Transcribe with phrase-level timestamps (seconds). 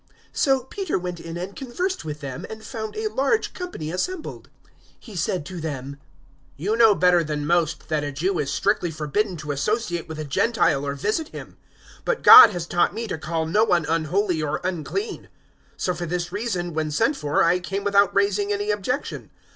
[0.29, 4.49] 010:027 So Peter went in and conversed with him, and found a large company assembled.
[4.95, 5.97] 010:028 He said to them,
[6.57, 10.25] "You know better than most that a Jew is strictly forbidden to associate with a
[10.25, 11.55] Gentile or visit him;
[12.03, 15.25] but God has taught me to call no one unholy or unclean.
[15.73, 19.29] 010:029 So for this reason, when sent for, I came without raising any objection.